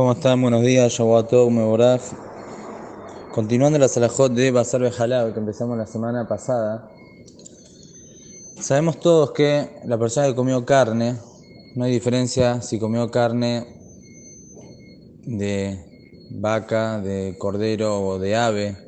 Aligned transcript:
¿cómo 0.00 0.12
están? 0.12 0.40
Buenos 0.40 0.62
días, 0.62 0.94
Shavuot 0.94 1.30
Meboraj. 1.50 2.00
Continuando 3.34 3.78
la 3.78 3.86
salajot 3.86 4.32
de 4.32 4.50
Bazar 4.50 4.80
Bejalab 4.80 5.34
que 5.34 5.40
empezamos 5.40 5.76
la 5.76 5.86
semana 5.86 6.26
pasada, 6.26 6.90
sabemos 8.58 8.98
todos 8.98 9.32
que 9.32 9.68
la 9.84 9.98
persona 9.98 10.26
que 10.28 10.34
comió 10.34 10.64
carne, 10.64 11.18
no 11.74 11.84
hay 11.84 11.92
diferencia 11.92 12.62
si 12.62 12.78
comió 12.78 13.10
carne 13.10 13.66
de 15.26 15.78
vaca, 16.30 16.98
de 17.00 17.36
cordero 17.38 18.00
o 18.00 18.18
de 18.18 18.36
ave, 18.36 18.78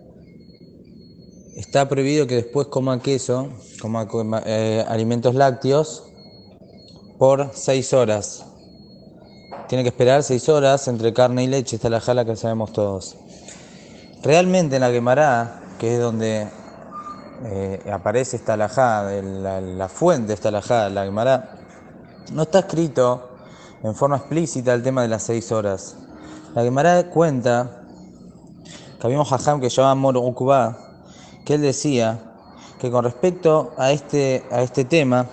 está 1.56 1.90
prohibido 1.90 2.26
que 2.26 2.36
después 2.36 2.68
coma 2.68 3.02
queso, 3.02 3.50
coma 3.82 4.08
eh, 4.46 4.82
alimentos 4.88 5.34
lácteos 5.34 6.04
por 7.18 7.50
seis 7.52 7.92
horas. 7.92 8.46
Tiene 9.72 9.84
que 9.84 9.88
esperar 9.88 10.22
seis 10.22 10.50
horas 10.50 10.86
entre 10.88 11.14
carne 11.14 11.44
y 11.44 11.46
leche, 11.46 11.76
esta 11.76 11.88
es 11.88 11.92
la 11.92 12.00
jala 12.02 12.26
que 12.26 12.36
sabemos 12.36 12.74
todos. 12.74 13.16
Realmente 14.22 14.76
en 14.76 14.82
la 14.82 14.90
Gemara, 14.90 15.62
que 15.78 15.94
es 15.94 15.98
donde 15.98 16.46
eh, 17.44 17.82
aparece 17.90 18.36
esta 18.36 18.52
alajá, 18.52 19.10
la, 19.22 19.62
la, 19.62 19.88
fuente 19.88 20.26
de 20.28 20.34
esta 20.34 20.50
alajá, 20.50 20.90
la 20.90 21.06
Gemara, 21.06 21.56
no 22.32 22.42
está 22.42 22.58
escrito 22.58 23.30
en 23.82 23.94
forma 23.94 24.18
explícita 24.18 24.74
el 24.74 24.82
tema 24.82 25.00
de 25.00 25.08
las 25.08 25.22
seis 25.22 25.50
horas. 25.50 25.96
La 26.54 26.64
Gemara 26.64 27.08
cuenta 27.08 27.84
que 29.00 29.06
había 29.06 29.18
un 29.18 29.24
jajam 29.24 29.58
que 29.58 29.70
se 29.70 29.76
llama 29.80 29.94
Moro 29.94 30.34
que 31.46 31.54
él 31.54 31.62
decía 31.62 32.20
que 32.78 32.90
con 32.90 33.04
respecto 33.04 33.72
a 33.78 33.90
este, 33.90 34.44
a 34.50 34.60
este 34.60 34.84
tema, 34.84 35.30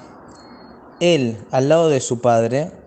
él 1.01 1.45
al 1.51 1.67
lado 1.67 1.89
de 1.89 1.99
su 1.99 2.21
padre 2.21 2.78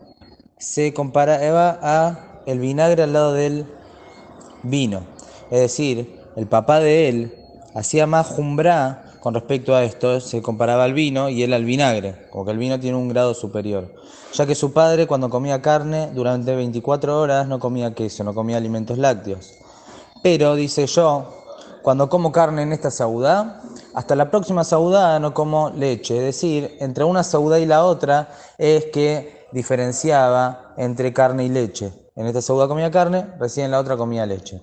se 0.62 0.94
comparaba 0.94 1.76
a 1.82 2.42
el 2.46 2.60
vinagre 2.60 3.02
al 3.02 3.12
lado 3.12 3.32
del 3.32 3.66
vino. 4.62 5.02
Es 5.50 5.60
decir, 5.60 6.20
el 6.36 6.46
papá 6.46 6.78
de 6.78 7.08
él 7.08 7.34
hacía 7.74 8.06
más 8.06 8.28
jumbra 8.28 9.02
con 9.18 9.34
respecto 9.34 9.74
a 9.74 9.82
esto, 9.82 10.20
se 10.20 10.40
comparaba 10.40 10.84
al 10.84 10.94
vino 10.94 11.28
y 11.28 11.42
él 11.42 11.52
al 11.52 11.64
vinagre, 11.64 12.28
como 12.30 12.44
que 12.44 12.52
el 12.52 12.58
vino 12.58 12.78
tiene 12.78 12.96
un 12.96 13.08
grado 13.08 13.34
superior. 13.34 13.92
Ya 14.34 14.46
que 14.46 14.54
su 14.54 14.72
padre 14.72 15.08
cuando 15.08 15.30
comía 15.30 15.60
carne 15.60 16.10
durante 16.14 16.54
24 16.54 17.20
horas 17.20 17.48
no 17.48 17.58
comía 17.58 17.92
queso, 17.92 18.22
no 18.22 18.32
comía 18.32 18.56
alimentos 18.56 18.98
lácteos. 18.98 19.54
Pero, 20.22 20.54
dice 20.54 20.86
yo, 20.86 21.42
cuando 21.82 22.08
como 22.08 22.30
carne 22.30 22.62
en 22.62 22.72
esta 22.72 22.92
saudá, 22.92 23.60
hasta 23.94 24.14
la 24.14 24.30
próxima 24.30 24.62
saudá 24.62 25.18
no 25.18 25.34
como 25.34 25.70
leche. 25.70 26.16
Es 26.18 26.22
decir, 26.22 26.76
entre 26.78 27.02
una 27.02 27.24
saudá 27.24 27.58
y 27.58 27.66
la 27.66 27.84
otra 27.84 28.28
es 28.58 28.86
que 28.86 29.41
diferenciaba 29.52 30.74
entre 30.76 31.12
carne 31.12 31.44
y 31.44 31.48
leche. 31.48 31.92
En 32.16 32.26
esta 32.26 32.42
saudá 32.42 32.68
comía 32.68 32.90
carne, 32.90 33.26
recién 33.38 33.66
en 33.66 33.70
la 33.72 33.80
otra 33.80 33.96
comía 33.96 34.26
leche. 34.26 34.60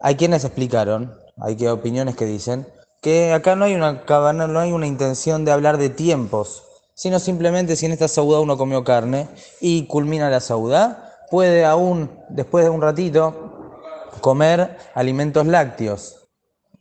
Hay 0.00 0.16
quienes 0.16 0.44
explicaron, 0.44 1.18
hay 1.40 1.56
que 1.56 1.70
opiniones 1.70 2.16
que 2.16 2.26
dicen, 2.26 2.66
que 3.00 3.32
acá 3.32 3.56
no 3.56 3.64
hay 3.64 3.74
una 3.74 4.02
no 4.32 4.60
hay 4.60 4.72
una 4.72 4.86
intención 4.86 5.44
de 5.44 5.52
hablar 5.52 5.78
de 5.78 5.90
tiempos, 5.90 6.64
sino 6.94 7.18
simplemente 7.18 7.76
si 7.76 7.86
en 7.86 7.92
esta 7.92 8.08
saudá 8.08 8.40
uno 8.40 8.56
comió 8.56 8.84
carne 8.84 9.28
y 9.60 9.86
culmina 9.86 10.30
la 10.30 10.40
saudá, 10.40 11.12
puede 11.30 11.64
aún, 11.64 12.10
después 12.28 12.64
de 12.64 12.70
un 12.70 12.82
ratito, 12.82 13.72
comer 14.20 14.76
alimentos 14.94 15.46
lácteos 15.46 16.26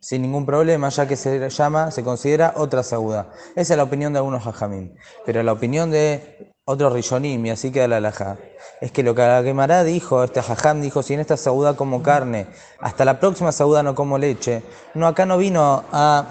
sin 0.05 0.21
ningún 0.21 0.45
problema, 0.45 0.89
ya 0.89 1.07
que 1.07 1.15
se 1.15 1.49
llama, 1.49 1.89
se 1.89 2.03
considera 2.03 2.53
otra 2.57 2.83
sauda. 2.83 3.31
Esa 3.55 3.73
es 3.73 3.77
la 3.77 3.83
opinión 3.83 4.13
de 4.13 4.19
algunos 4.19 4.45
hajamim. 4.45 4.93
Pero 5.25 5.41
la 5.41 5.51
opinión 5.51 5.89
de 5.89 6.53
otros 6.65 6.93
rishonim, 6.93 7.45
y 7.45 7.51
así 7.51 7.71
queda 7.71 7.87
la 7.87 7.97
alajá, 7.97 8.37
es 8.81 8.91
que 8.91 9.03
lo 9.03 9.13
que 9.13 9.21
la 9.21 9.43
Gemara 9.43 9.83
dijo, 9.83 10.23
este 10.23 10.39
hajam 10.39 10.81
dijo, 10.81 11.03
si 11.03 11.13
en 11.13 11.19
esta 11.19 11.37
sauda 11.37 11.75
como 11.75 12.01
carne, 12.01 12.47
hasta 12.79 13.05
la 13.05 13.19
próxima 13.19 13.51
sauda 13.51 13.83
no 13.83 13.93
como 13.93 14.17
leche, 14.17 14.63
no, 14.95 15.05
acá 15.05 15.25
no 15.25 15.37
vino 15.37 15.83
a 15.91 16.25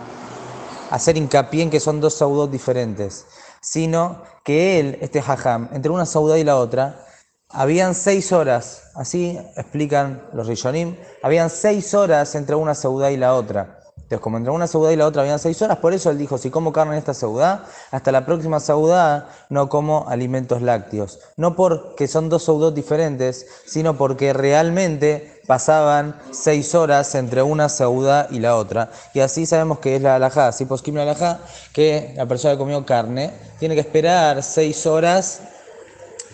hacer 0.90 1.16
hincapié 1.16 1.62
en 1.62 1.70
que 1.70 1.80
son 1.80 2.00
dos 2.00 2.14
saudos 2.14 2.50
diferentes, 2.50 3.26
sino 3.60 4.22
que 4.44 4.80
él, 4.80 4.98
este 5.00 5.20
hajam, 5.20 5.68
entre 5.72 5.92
una 5.92 6.04
sauda 6.04 6.36
y 6.36 6.44
la 6.44 6.56
otra, 6.56 7.04
habían 7.48 7.94
seis 7.94 8.32
horas, 8.32 8.90
así 8.96 9.38
explican 9.56 10.28
los 10.32 10.48
Rishonim, 10.48 10.96
habían 11.22 11.48
seis 11.48 11.94
horas 11.94 12.34
entre 12.34 12.56
una 12.56 12.74
seudá 12.74 13.12
y 13.12 13.16
la 13.16 13.34
otra. 13.34 13.83
Entonces, 14.04 14.20
como 14.20 14.36
entre 14.36 14.52
una 14.52 14.66
seudá 14.66 14.92
y 14.92 14.96
la 14.96 15.06
otra 15.06 15.22
habían 15.22 15.38
seis 15.38 15.62
horas, 15.62 15.78
por 15.78 15.94
eso 15.94 16.10
él 16.10 16.18
dijo, 16.18 16.36
si 16.36 16.50
como 16.50 16.74
carne 16.74 16.92
en 16.92 16.98
esta 16.98 17.14
seudá, 17.14 17.64
hasta 17.90 18.12
la 18.12 18.26
próxima 18.26 18.60
seudá 18.60 19.30
no 19.48 19.70
como 19.70 20.06
alimentos 20.08 20.60
lácteos. 20.60 21.20
No 21.38 21.56
porque 21.56 22.06
son 22.06 22.28
dos 22.28 22.44
seudot 22.44 22.74
diferentes, 22.74 23.46
sino 23.64 23.96
porque 23.96 24.34
realmente 24.34 25.40
pasaban 25.46 26.20
seis 26.32 26.74
horas 26.74 27.14
entre 27.14 27.42
una 27.42 27.70
seudá 27.70 28.28
y 28.30 28.40
la 28.40 28.56
otra. 28.56 28.90
Y 29.14 29.20
así 29.20 29.46
sabemos 29.46 29.78
que 29.78 29.96
es 29.96 30.02
la 30.02 30.16
alajá, 30.16 30.48
así 30.48 30.66
posquim 30.66 30.96
la 30.96 31.04
alajá, 31.04 31.40
que 31.72 32.12
la 32.14 32.26
persona 32.26 32.54
que 32.54 32.58
comió 32.58 32.84
carne 32.84 33.32
tiene 33.58 33.74
que 33.74 33.80
esperar 33.80 34.42
seis 34.42 34.84
horas 34.84 35.40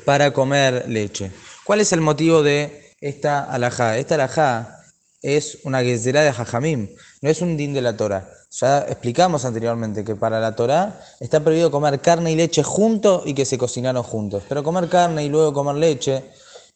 para 0.05 0.33
comer 0.33 0.87
leche. 0.89 1.31
¿Cuál 1.65 1.81
es 1.81 1.93
el 1.93 2.01
motivo 2.01 2.43
de 2.43 2.95
esta 3.01 3.45
alajá? 3.45 3.97
Esta 3.97 4.17
alajá 4.17 4.80
es 5.23 5.59
una 5.65 5.83
gezerá 5.83 6.23
de 6.23 6.33
jajamim, 6.33 6.95
no 7.21 7.31
es 7.31 7.43
un 7.43 7.57
din 7.57 7.75
de 7.75 7.83
la 7.83 7.97
Torah. 7.97 8.29
Ya 8.51 8.81
explicamos 8.81 9.45
anteriormente 9.45 10.05
que 10.05 10.17
para 10.17 10.41
la 10.41 10.57
Torah 10.57 11.01
está 11.21 11.41
prohibido 11.41 11.71
comer 11.71 12.01
carne 12.01 12.33
y 12.33 12.37
leche 12.37 12.63
juntos 12.63 13.23
y 13.25 13.35
que 13.35 13.45
se 13.45 13.59
cocinaron 13.59 14.03
juntos. 14.03 14.43
Pero 14.49 14.65
comer 14.65 14.89
carne 14.89 15.25
y 15.25 15.29
luego 15.29 15.53
comer 15.53 15.77
leche, 15.77 16.25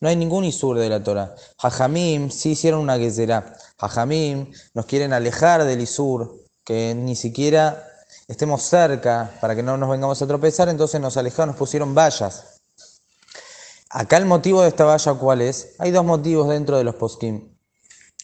no 0.01 0.09
hay 0.09 0.17
ningún 0.17 0.45
isur 0.45 0.79
de 0.79 0.89
la 0.89 1.03
Torah. 1.03 1.35
Jajamim 1.59 2.31
sí 2.31 2.51
hicieron 2.51 2.81
una 2.81 2.97
gezerá. 2.99 3.57
Jajamim 3.79 4.53
nos 4.75 4.87
quieren 4.87 5.13
alejar 5.13 5.65
del 5.65 5.81
isur, 5.81 6.39
que 6.65 6.95
ni 6.95 7.17
siquiera 7.17 7.89
estemos 8.29 8.63
cerca 8.63 9.33
para 9.41 9.57
que 9.57 9.63
no 9.63 9.77
nos 9.77 9.91
vengamos 9.91 10.21
a 10.23 10.27
tropezar, 10.27 10.69
entonces 10.69 11.01
nos 11.01 11.17
alejaron, 11.17 11.49
nos 11.49 11.57
pusieron 11.57 11.95
vallas. 11.95 12.61
Acá 13.91 14.17
el 14.17 14.27
motivo 14.27 14.63
de 14.63 14.69
esta 14.69 14.85
valla, 14.85 15.15
¿cuál 15.15 15.41
es? 15.41 15.75
Hay 15.79 15.91
dos 15.91 16.05
motivos 16.05 16.49
dentro 16.49 16.77
de 16.77 16.85
los 16.85 16.97
poskim. 16.97 17.54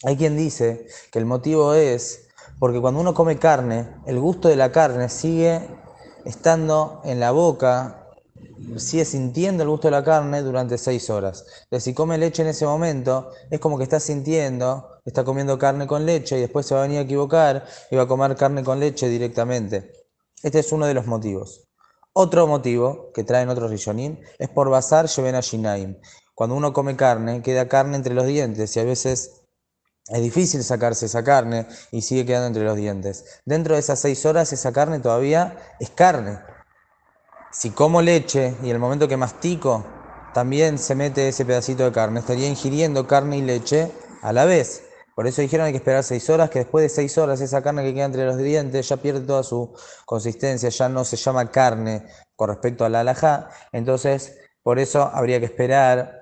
Hay 0.03 0.17
quien 0.17 0.35
dice 0.35 0.87
que 1.11 1.19
el 1.19 1.25
motivo 1.25 1.73
es 1.73 2.27
porque 2.59 2.79
cuando 2.79 2.99
uno 2.99 3.13
come 3.13 3.37
carne, 3.37 3.87
el 4.05 4.19
gusto 4.19 4.47
de 4.47 4.55
la 4.55 4.71
carne 4.71 5.09
sigue 5.09 5.61
estando 6.25 7.01
en 7.03 7.19
la 7.19 7.31
boca, 7.31 8.07
sigue 8.77 9.05
sintiendo 9.05 9.63
el 9.63 9.69
gusto 9.69 9.87
de 9.87 9.91
la 9.91 10.03
carne 10.03 10.41
durante 10.41 10.77
seis 10.77 11.09
horas. 11.09 11.45
Si 11.79 11.93
come 11.93 12.17
leche 12.17 12.41
en 12.41 12.49
ese 12.49 12.65
momento, 12.65 13.31
es 13.49 13.59
como 13.59 13.77
que 13.77 13.83
está 13.83 13.99
sintiendo, 13.99 14.99
está 15.05 15.23
comiendo 15.23 15.57
carne 15.57 15.87
con 15.87 16.05
leche 16.05 16.37
y 16.37 16.41
después 16.41 16.65
se 16.65 16.73
va 16.73 16.81
a 16.81 16.83
venir 16.83 16.99
a 16.99 17.01
equivocar 17.01 17.65
y 17.89 17.95
va 17.95 18.03
a 18.03 18.07
comer 18.07 18.35
carne 18.35 18.63
con 18.63 18.79
leche 18.79 19.07
directamente. 19.07 19.91
Este 20.43 20.59
es 20.59 20.71
uno 20.71 20.85
de 20.85 20.93
los 20.93 21.05
motivos. 21.05 21.67
Otro 22.13 22.45
motivo 22.47 23.11
que 23.13 23.23
traen 23.23 23.49
otros 23.49 23.69
rishonim 23.71 24.19
es 24.37 24.49
por 24.49 24.69
basar 24.69 25.07
lleven 25.07 25.35
a 25.35 25.41
shinaim. 25.41 25.97
Cuando 26.35 26.55
uno 26.55 26.73
come 26.73 26.95
carne, 26.95 27.41
queda 27.41 27.67
carne 27.67 27.95
entre 27.95 28.13
los 28.13 28.25
dientes 28.25 28.75
y 28.75 28.79
a 28.79 28.83
veces 28.83 29.40
es 30.07 30.21
difícil 30.21 30.63
sacarse 30.63 31.05
esa 31.05 31.23
carne 31.23 31.67
y 31.91 32.01
sigue 32.01 32.25
quedando 32.25 32.47
entre 32.47 32.63
los 32.63 32.75
dientes. 32.75 33.41
Dentro 33.45 33.75
de 33.75 33.79
esas 33.79 33.99
seis 33.99 34.25
horas 34.25 34.51
esa 34.51 34.71
carne 34.71 34.99
todavía 34.99 35.57
es 35.79 35.89
carne. 35.91 36.39
Si 37.51 37.71
como 37.71 38.01
leche 38.01 38.55
y 38.63 38.69
el 38.69 38.79
momento 38.79 39.07
que 39.07 39.17
mastico 39.17 39.85
también 40.33 40.77
se 40.77 40.95
mete 40.95 41.27
ese 41.27 41.45
pedacito 41.45 41.83
de 41.83 41.91
carne, 41.91 42.19
estaría 42.21 42.47
ingiriendo 42.47 43.05
carne 43.05 43.37
y 43.37 43.41
leche 43.41 43.91
a 44.21 44.33
la 44.33 44.45
vez. 44.45 44.83
Por 45.15 45.27
eso 45.27 45.41
dijeron 45.41 45.65
hay 45.65 45.73
que 45.73 45.77
esperar 45.77 46.03
seis 46.03 46.29
horas, 46.29 46.49
que 46.49 46.59
después 46.59 46.83
de 46.83 46.89
seis 46.89 47.17
horas 47.17 47.41
esa 47.41 47.61
carne 47.61 47.83
que 47.83 47.93
queda 47.93 48.05
entre 48.05 48.25
los 48.25 48.37
dientes 48.37 48.87
ya 48.87 48.97
pierde 48.97 49.21
toda 49.21 49.43
su 49.43 49.73
consistencia, 50.05 50.69
ya 50.69 50.89
no 50.89 51.03
se 51.03 51.17
llama 51.17 51.51
carne 51.51 52.05
con 52.35 52.49
respecto 52.49 52.85
a 52.85 52.89
la 52.89 53.01
alajá. 53.01 53.49
Entonces, 53.73 54.37
por 54.63 54.79
eso 54.79 55.03
habría 55.03 55.39
que 55.39 55.45
esperar 55.45 56.20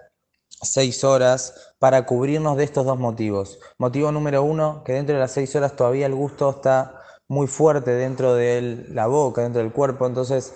seis 0.62 1.04
horas 1.04 1.74
para 1.80 2.06
cubrirnos 2.06 2.58
de 2.58 2.64
estos 2.64 2.86
dos 2.86 3.00
motivos. 3.00 3.60
Motivo 3.78 4.12
número 4.12 4.44
uno, 4.44 4.84
que 4.84 4.94
dentro 4.94 5.16
de 5.16 5.22
las 5.22 5.32
seis 5.32 5.56
horas 5.56 5.76
todavía 5.76 6.06
el 6.06 6.16
gusto 6.16 6.50
está 6.50 7.02
muy 7.28 7.48
fuerte 7.48 7.92
dentro 7.92 8.34
de 8.34 8.86
la 8.90 9.08
boca, 9.08 9.42
dentro 9.42 9.62
del 9.62 9.72
cuerpo, 9.72 10.06
entonces 10.06 10.54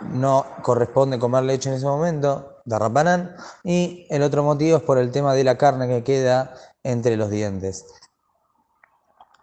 no 0.00 0.46
corresponde 0.62 1.18
comer 1.18 1.44
leche 1.44 1.68
en 1.68 1.76
ese 1.76 1.86
momento, 1.86 2.60
rapanán. 2.64 3.36
Y 3.64 4.06
el 4.10 4.22
otro 4.22 4.42
motivo 4.42 4.78
es 4.78 4.82
por 4.82 4.98
el 4.98 5.10
tema 5.10 5.34
de 5.34 5.44
la 5.44 5.58
carne 5.58 5.88
que 5.88 6.04
queda 6.04 6.54
entre 6.82 7.16
los 7.16 7.30
dientes. 7.30 7.84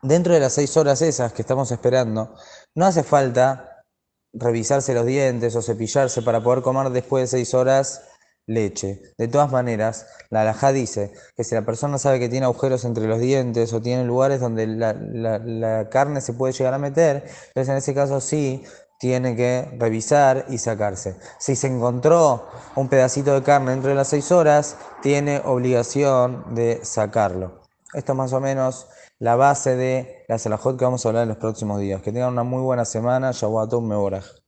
Dentro 0.01 0.33
de 0.33 0.39
las 0.39 0.53
seis 0.53 0.75
horas 0.75 1.01
esas 1.01 1.33
que 1.33 1.41
estamos 1.41 1.71
esperando, 1.71 2.35
no 2.75 2.85
hace 2.85 3.03
falta 3.03 3.85
revisarse 4.33 4.93
los 4.93 5.05
dientes 5.05 5.55
o 5.55 5.61
cepillarse 5.61 6.21
para 6.23 6.41
poder 6.41 6.63
comer 6.63 6.89
después 6.89 7.23
de 7.23 7.37
seis 7.37 7.53
horas 7.53 8.01
leche. 8.45 9.01
De 9.17 9.27
todas 9.27 9.51
maneras, 9.51 10.07
la 10.29 10.41
alajá 10.41 10.71
dice 10.71 11.13
que 11.35 11.43
si 11.43 11.55
la 11.55 11.63
persona 11.63 11.97
sabe 11.97 12.19
que 12.19 12.29
tiene 12.29 12.45
agujeros 12.45 12.85
entre 12.85 13.07
los 13.07 13.19
dientes 13.19 13.73
o 13.73 13.81
tiene 13.81 14.03
lugares 14.03 14.39
donde 14.39 14.67
la, 14.67 14.93
la 14.93 15.89
carne 15.89 16.21
se 16.21 16.33
puede 16.33 16.53
llegar 16.53 16.73
a 16.73 16.77
meter, 16.77 17.23
entonces 17.47 17.69
en 17.69 17.77
ese 17.77 17.93
caso 17.93 18.19
sí 18.21 18.63
tiene 18.99 19.35
que 19.35 19.67
revisar 19.79 20.45
y 20.49 20.57
sacarse. 20.57 21.17
Si 21.37 21.55
se 21.55 21.67
encontró 21.67 22.47
un 22.75 22.87
pedacito 22.87 23.33
de 23.33 23.43
carne 23.43 23.71
dentro 23.71 23.89
de 23.89 23.95
las 23.95 24.07
seis 24.07 24.31
horas, 24.31 24.77
tiene 25.01 25.41
obligación 25.43 26.55
de 26.55 26.79
sacarlo. 26.83 27.63
Esto 27.93 28.13
es 28.13 28.17
más 28.17 28.33
o 28.33 28.39
menos 28.39 28.87
la 29.19 29.35
base 29.35 29.75
de 29.75 30.25
la 30.27 30.37
salahot 30.37 30.77
que 30.77 30.85
vamos 30.85 31.05
a 31.05 31.09
hablar 31.09 31.23
en 31.23 31.29
los 31.29 31.37
próximos 31.37 31.79
días. 31.79 32.01
Que 32.01 32.11
tengan 32.11 32.31
una 32.31 32.43
muy 32.43 32.61
buena 32.61 32.85
semana. 32.85 33.31
Shawatum 33.31 33.87
Meborach. 33.87 34.42